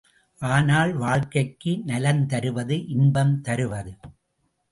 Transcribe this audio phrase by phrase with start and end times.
[0.39, 3.93] ஆனால் வாழ்க்கைக்கு நலம் தருவது இன்பம் தருவது.